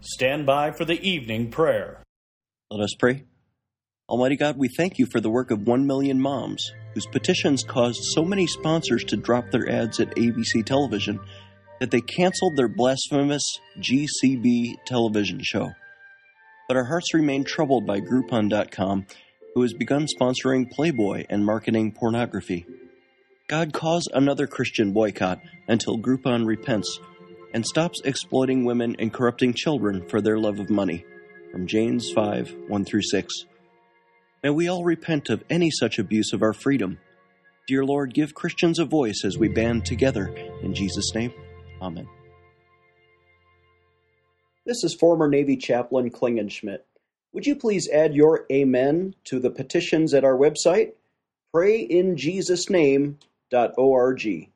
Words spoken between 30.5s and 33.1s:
of money. From James 5 1 through